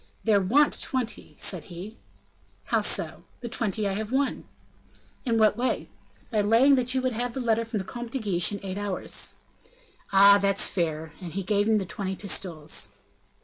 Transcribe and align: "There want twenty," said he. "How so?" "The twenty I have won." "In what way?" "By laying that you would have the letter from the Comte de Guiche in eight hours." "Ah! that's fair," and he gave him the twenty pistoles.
"There 0.23 0.41
want 0.41 0.81
twenty," 0.81 1.35
said 1.37 1.65
he. 1.65 1.95
"How 2.63 2.81
so?" 2.81 3.21
"The 3.41 3.47
twenty 3.49 3.87
I 3.87 3.93
have 3.93 4.11
won." 4.11 4.45
"In 5.27 5.37
what 5.37 5.55
way?" 5.55 5.89
"By 6.31 6.41
laying 6.41 6.73
that 6.73 6.95
you 6.95 7.03
would 7.03 7.13
have 7.13 7.35
the 7.35 7.39
letter 7.39 7.63
from 7.63 7.77
the 7.77 7.83
Comte 7.85 8.09
de 8.09 8.17
Guiche 8.17 8.51
in 8.51 8.59
eight 8.65 8.79
hours." 8.79 9.35
"Ah! 10.11 10.39
that's 10.39 10.65
fair," 10.67 11.13
and 11.21 11.33
he 11.33 11.43
gave 11.43 11.69
him 11.69 11.77
the 11.77 11.85
twenty 11.85 12.15
pistoles. 12.15 12.89